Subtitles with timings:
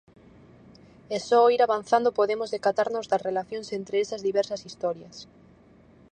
[1.15, 5.15] E só ao ir avanzando podemos decatarnos das relacións entre esas diversas historias.